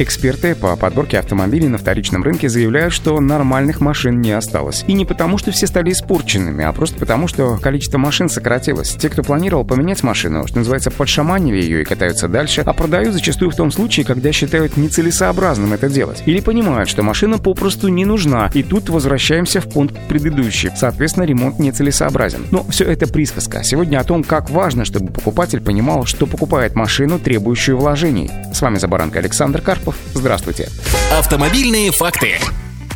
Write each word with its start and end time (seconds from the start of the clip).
Эксперты 0.00 0.54
по 0.54 0.76
подборке 0.76 1.18
автомобилей 1.18 1.66
на 1.66 1.76
вторичном 1.76 2.22
рынке 2.22 2.48
заявляют, 2.48 2.92
что 2.92 3.18
нормальных 3.18 3.80
машин 3.80 4.20
не 4.20 4.30
осталось. 4.30 4.84
И 4.86 4.92
не 4.92 5.04
потому, 5.04 5.38
что 5.38 5.50
все 5.50 5.66
стали 5.66 5.90
испорченными, 5.90 6.64
а 6.64 6.72
просто 6.72 7.00
потому, 7.00 7.26
что 7.26 7.56
количество 7.56 7.98
машин 7.98 8.28
сократилось. 8.28 8.94
Те, 8.94 9.08
кто 9.08 9.24
планировал 9.24 9.64
поменять 9.64 10.04
машину, 10.04 10.46
что 10.46 10.58
называется, 10.58 10.92
подшаманили 10.92 11.60
ее 11.60 11.82
и 11.82 11.84
катаются 11.84 12.28
дальше, 12.28 12.62
а 12.64 12.72
продают 12.74 13.12
зачастую 13.12 13.50
в 13.50 13.56
том 13.56 13.72
случае, 13.72 14.06
когда 14.06 14.30
считают 14.30 14.76
нецелесообразным 14.76 15.72
это 15.72 15.88
делать. 15.88 16.22
Или 16.26 16.38
понимают, 16.38 16.88
что 16.88 17.02
машина 17.02 17.38
попросту 17.38 17.88
не 17.88 18.04
нужна, 18.04 18.52
и 18.54 18.62
тут 18.62 18.90
возвращаемся 18.90 19.60
в 19.60 19.68
пункт 19.68 19.96
предыдущий. 20.08 20.70
Соответственно, 20.76 21.24
ремонт 21.24 21.58
нецелесообразен. 21.58 22.46
Но 22.52 22.62
все 22.70 22.84
это 22.84 23.08
присказка. 23.08 23.64
Сегодня 23.64 23.98
о 23.98 24.04
том, 24.04 24.22
как 24.22 24.48
важно, 24.48 24.84
чтобы 24.84 25.12
покупатель 25.12 25.60
понимал, 25.60 26.04
что 26.04 26.28
покупает 26.28 26.76
машину, 26.76 27.18
требующую 27.18 27.76
вложений. 27.76 28.30
С 28.54 28.62
вами 28.62 28.78
Забаранка 28.78 29.18
Александр 29.18 29.60
Карпов. 29.88 29.96
Здравствуйте. 30.14 30.68
Автомобильные 31.12 31.90
факты. 31.92 32.38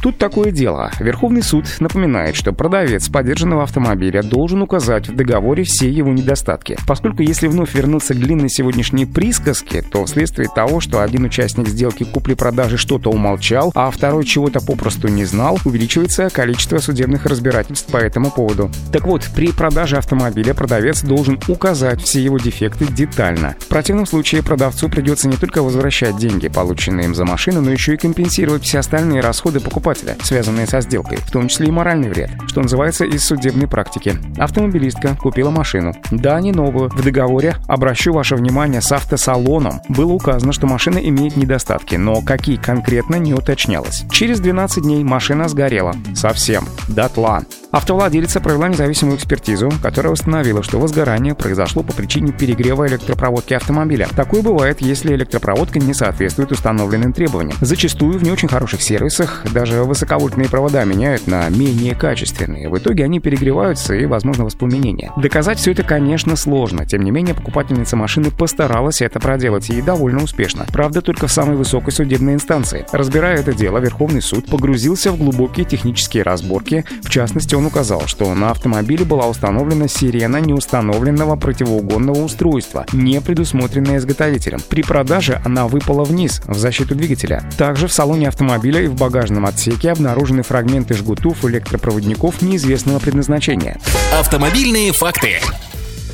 Тут 0.02 0.18
такое 0.18 0.50
дело. 0.50 0.90
Верховный 0.98 1.44
суд 1.44 1.64
напоминает, 1.78 2.34
что 2.34 2.52
продавец 2.52 3.08
подержанного 3.08 3.62
автомобиля 3.62 4.24
должен 4.24 4.60
указать 4.60 5.08
в 5.08 5.14
договоре 5.14 5.62
все 5.62 5.88
его 5.88 6.10
недостатки. 6.10 6.76
Поскольку 6.88 7.22
если 7.22 7.46
вновь 7.46 7.72
вернуться 7.72 8.12
к 8.12 8.18
длинной 8.18 8.50
сегодняшней 8.50 9.06
присказке, 9.06 9.80
то 9.80 10.04
вследствие 10.04 10.48
того, 10.52 10.80
что 10.80 11.02
один 11.02 11.24
участник 11.24 11.68
сделки 11.68 12.02
купли-продажи 12.02 12.78
что-то 12.78 13.10
умолчал, 13.10 13.70
а 13.76 13.92
второй 13.92 14.24
чего-то 14.24 14.60
попросту 14.60 15.06
не 15.06 15.24
знал, 15.24 15.60
увеличивается 15.64 16.30
количество 16.30 16.78
судебных 16.78 17.24
разбирательств 17.26 17.86
по 17.92 17.98
этому 17.98 18.32
поводу. 18.32 18.72
Так 18.92 19.06
вот, 19.06 19.30
при 19.36 19.52
продаже 19.52 19.98
автомобиля 19.98 20.52
продавец 20.52 21.02
должен 21.02 21.38
указать 21.46 22.02
все 22.02 22.20
его 22.20 22.38
дефекты 22.38 22.86
детально. 22.86 23.54
В 23.60 23.68
противном 23.68 24.06
случае 24.06 24.42
продавцу 24.42 24.88
придется 24.88 25.28
не 25.28 25.36
только 25.36 25.62
возвращать 25.62 26.16
деньги, 26.16 26.48
полученные 26.48 27.04
им 27.04 27.14
за 27.14 27.24
машину, 27.24 27.60
но 27.60 27.70
еще 27.70 27.94
и 27.94 27.96
компенсировать 27.96 28.64
все 28.64 28.80
остальные 28.80 29.20
расходы 29.20 29.60
покупателя 29.60 29.91
покупателя, 29.92 30.16
связанные 30.22 30.66
со 30.66 30.80
сделкой, 30.80 31.18
в 31.18 31.30
том 31.30 31.48
числе 31.48 31.68
и 31.68 31.70
моральный 31.70 32.08
вред, 32.08 32.30
что 32.46 32.60
называется 32.60 33.04
из 33.04 33.24
судебной 33.24 33.68
практики. 33.68 34.14
Автомобилистка 34.38 35.16
купила 35.16 35.50
машину. 35.50 35.94
Да, 36.10 36.40
не 36.40 36.52
новую. 36.52 36.90
В 36.90 37.02
договоре, 37.02 37.56
обращу 37.68 38.12
ваше 38.12 38.36
внимание, 38.36 38.80
с 38.80 38.92
автосалоном 38.92 39.80
было 39.88 40.12
указано, 40.12 40.52
что 40.52 40.66
машина 40.66 40.98
имеет 40.98 41.36
недостатки, 41.36 41.96
но 41.96 42.20
какие 42.22 42.56
конкретно 42.56 43.16
не 43.16 43.34
уточнялось. 43.34 44.04
Через 44.10 44.40
12 44.40 44.82
дней 44.82 45.04
машина 45.04 45.48
сгорела. 45.48 45.94
Совсем. 46.14 46.66
Дотла. 46.88 47.42
Автовладелица 47.72 48.38
провела 48.40 48.68
независимую 48.68 49.16
экспертизу, 49.16 49.72
которая 49.82 50.12
установила, 50.12 50.62
что 50.62 50.78
возгорание 50.78 51.34
произошло 51.34 51.82
по 51.82 51.94
причине 51.94 52.30
перегрева 52.30 52.86
электропроводки 52.86 53.54
автомобиля. 53.54 54.08
Такое 54.14 54.42
бывает, 54.42 54.82
если 54.82 55.14
электропроводка 55.14 55.78
не 55.78 55.94
соответствует 55.94 56.52
установленным 56.52 57.14
требованиям. 57.14 57.56
Зачастую 57.62 58.18
в 58.18 58.22
не 58.22 58.30
очень 58.30 58.48
хороших 58.48 58.82
сервисах 58.82 59.46
даже 59.54 59.84
высоковольтные 59.84 60.50
провода 60.50 60.84
меняют 60.84 61.26
на 61.26 61.48
менее 61.48 61.94
качественные. 61.94 62.68
В 62.68 62.76
итоге 62.76 63.04
они 63.04 63.20
перегреваются 63.20 63.94
и 63.94 64.04
возможно 64.04 64.44
воспламенение. 64.44 65.10
Доказать 65.16 65.58
все 65.58 65.72
это, 65.72 65.82
конечно, 65.82 66.36
сложно. 66.36 66.84
Тем 66.84 67.00
не 67.00 67.10
менее, 67.10 67.34
покупательница 67.34 67.96
машины 67.96 68.30
постаралась 68.30 69.00
это 69.00 69.18
проделать 69.18 69.70
и 69.70 69.80
довольно 69.80 70.22
успешно. 70.22 70.66
Правда, 70.70 71.00
только 71.00 71.26
в 71.26 71.32
самой 71.32 71.56
высокой 71.56 71.92
судебной 71.92 72.34
инстанции. 72.34 72.84
Разбирая 72.92 73.38
это 73.38 73.54
дело, 73.54 73.78
Верховный 73.78 74.20
суд 74.20 74.44
погрузился 74.44 75.10
в 75.10 75.16
глубокие 75.16 75.64
технические 75.64 76.22
разборки. 76.22 76.84
В 77.02 77.08
частности, 77.08 77.54
он 77.54 77.61
он 77.62 77.66
указал, 77.66 78.08
что 78.08 78.34
на 78.34 78.50
автомобиле 78.50 79.04
была 79.04 79.28
установлена 79.28 79.86
сирена 79.86 80.38
неустановленного 80.38 81.36
противоугонного 81.36 82.24
устройства, 82.24 82.84
не 82.92 83.20
предусмотренная 83.20 83.98
изготовителем. 83.98 84.58
При 84.68 84.82
продаже 84.82 85.40
она 85.44 85.68
выпала 85.68 86.02
вниз, 86.02 86.42
в 86.46 86.58
защиту 86.58 86.96
двигателя. 86.96 87.48
Также 87.56 87.86
в 87.86 87.92
салоне 87.92 88.28
автомобиля 88.28 88.82
и 88.82 88.88
в 88.88 88.96
багажном 88.96 89.46
отсеке 89.46 89.92
обнаружены 89.92 90.42
фрагменты 90.42 90.94
жгутов 90.94 91.44
электропроводников 91.44 92.42
неизвестного 92.42 92.98
предназначения. 92.98 93.78
Автомобильные 94.18 94.92
факты. 94.92 95.38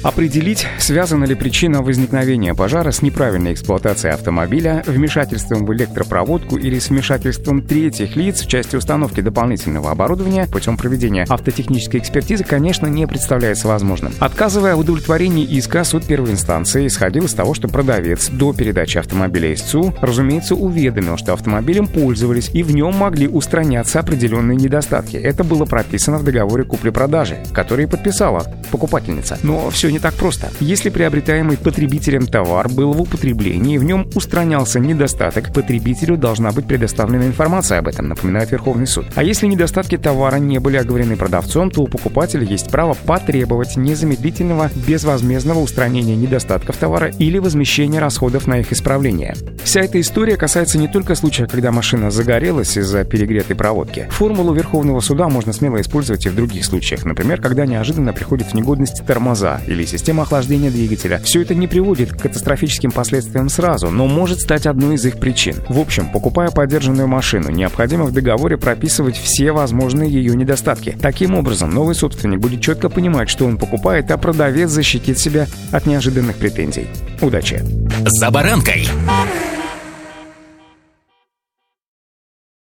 Определить, 0.03 0.67
связана 0.79 1.25
ли 1.25 1.35
причина 1.35 1.83
возникновения 1.83 2.55
пожара 2.55 2.93
с 2.93 3.03
неправильной 3.03 3.53
эксплуатацией 3.53 4.15
автомобиля, 4.15 4.85
вмешательством 4.87 5.67
в 5.67 5.73
электропроводку 5.75 6.57
или 6.57 6.79
с 6.79 6.91
вмешательством 6.91 7.63
третьих 7.63 8.15
лиц 8.15 8.43
в 8.43 8.47
части 8.47 8.77
установки 8.77 9.21
дополнительного 9.21 9.91
оборудования 9.91 10.47
путем 10.47 10.77
проведения 10.77 11.27
автотехнической 11.29 12.01
экспертизы, 12.01 12.45
конечно, 12.45 12.87
не 12.87 13.07
представляется 13.07 13.67
возможным. 13.67 14.13
Отказывая 14.21 14.77
в 14.77 14.81
удовлетворении 14.81 15.45
иска, 15.45 15.83
суд 15.83 16.05
первой 16.05 16.31
инстанции 16.31 16.87
исходил 16.87 17.25
из 17.25 17.35
того, 17.35 17.55
что 17.55 17.67
продавец 17.69 18.29
до 18.29 18.53
передачи 18.53 18.99
автомобиля 18.99 19.53
истцу, 19.53 19.95
разумеется, 20.01 20.55
уведомил, 20.55 21.17
что 21.17 21.33
автомобилем 21.33 21.89
пользовались 21.89 22.51
и 22.53 22.63
в 22.63 22.73
нем 22.73 22.95
могли 22.95 23.27
устраняться 23.27 23.99
определенные 23.99 24.57
недостатки. 24.57 25.17
Это 25.17 25.43
было 25.43 25.65
прописано 25.65 26.19
в 26.19 26.25
договоре 26.25 26.65
купли-продажи, 26.65 27.39
который 27.53 27.89
подписала 27.89 28.47
покупательница. 28.69 29.39
Но 29.43 29.71
все 29.71 29.91
не 29.91 29.99
так 29.99 30.15
просто. 30.15 30.51
Если 30.61 30.91
приобретаемый 30.91 31.57
потребителем 31.57 32.27
товар 32.27 32.69
был 32.69 32.93
в 32.93 33.03
употреблении 33.03 33.75
и 33.75 33.79
в 33.79 33.85
нем 33.85 34.09
устранялся 34.15 34.81
недостаток, 34.81 35.53
потребителю 35.53 36.17
должна 36.17 36.53
быть 36.53 36.67
предоставлена 36.67 37.27
информация 37.27 37.79
об 37.79 37.89
этом, 37.89 38.09
напоминает 38.09 38.51
Верховный 38.51 38.87
суд. 38.87 39.07
А 39.15 39.23
если 39.23 39.47
недостатки 39.47 39.97
товара 39.97 40.37
не 40.37 40.59
были 40.59 40.77
оговорены 40.77 41.17
продавцом, 41.17 41.71
то 41.71 41.83
у 41.83 41.87
покупателя 41.87 42.45
есть 42.45 42.71
право 42.71 42.95
потребовать 42.95 43.77
незамедлительного 43.77 44.71
безвозмездного 44.87 45.61
устранения 45.61 46.17
недостатков 46.17 46.77
товара 46.77 47.11
или 47.19 47.39
возмещения 47.39 48.01
расходов 48.01 48.47
на 48.47 48.61
их 48.61 48.73
исправление. 48.73 49.35
Вся 49.65 49.81
эта 49.81 50.01
история 50.01 50.37
касается 50.37 50.79
не 50.79 50.89
только 50.89 51.15
случая, 51.15 51.47
когда 51.47 51.73
машина 51.73 52.11
загорелась 52.11 52.77
из-за 52.77 53.05
перегретой 53.05 53.57
проводки. 53.57 54.07
Формулу 54.11 54.55
Верховного 54.55 55.01
суда 55.01 55.29
можно 55.29 55.53
смело 55.53 55.81
использовать 55.81 56.27
и 56.27 56.29
в 56.29 56.35
других 56.35 56.65
случаях, 56.65 57.05
например, 57.05 57.41
когда 57.41 57.67
неожиданно 57.67 58.13
приходят 58.13 58.49
в 58.49 58.55
негодность 58.59 59.05
тормоза 59.07 59.61
или 59.67 59.85
система 59.85 60.25
охлаждения 60.25 60.71
двигателя. 60.71 61.21
Все 61.25 61.43
это 61.43 61.55
не 61.55 61.67
приводит 61.67 62.13
к 62.13 62.23
катастрофическим 62.23 62.91
последствиям 62.91 63.49
сразу, 63.49 63.91
но 63.91 64.07
может 64.07 64.41
стать 64.41 64.67
одной 64.67 64.97
из 64.97 65.05
их 65.05 65.19
причин. 65.19 65.57
В 65.69 65.79
общем, 65.79 66.11
покупая 66.11 66.51
подержанную 66.51 67.09
машину, 67.09 67.51
необходимо 67.51 68.05
в 68.05 68.13
договоре 68.13 68.57
прописывать 68.57 69.17
все 69.17 69.53
возможные 69.53 70.11
ее 70.11 70.35
недостатки. 70.35 70.97
Таким 71.01 71.35
образом, 71.35 71.71
новый 71.71 71.95
собственник 71.95 72.41
будет 72.41 72.61
четко 72.61 72.89
понимать, 72.89 73.29
что 73.29 73.47
он 73.47 73.59
покупает, 73.59 74.11
а 74.11 74.19
продавец 74.19 74.71
защитит 74.71 75.19
себя 75.19 75.47
от 75.73 75.87
неожиданных 75.87 76.37
претензий. 76.37 76.87
Удачи! 77.21 77.63
За 78.07 78.31
баранкой! 78.31 78.89